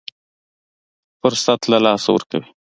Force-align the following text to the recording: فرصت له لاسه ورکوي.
فرصت 1.19 1.59
له 1.71 1.77
لاسه 1.85 2.09
ورکوي. 2.13 2.49